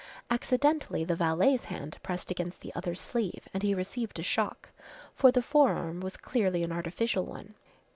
Accidentally 0.31 1.03
the 1.03 1.15
valet's 1.15 1.65
hand 1.65 1.99
pressed 2.01 2.31
against 2.31 2.61
the 2.61 2.73
other's 2.73 2.99
sleeve 2.99 3.47
and 3.53 3.61
he 3.61 3.75
received 3.75 4.17
a 4.17 4.23
shock, 4.23 4.71
for 5.13 5.31
the 5.31 5.43
forearm 5.43 5.99
was 5.99 6.17
clearly 6.17 6.63
an 6.63 6.71
artificial 6.71 7.23
one. 7.23 7.53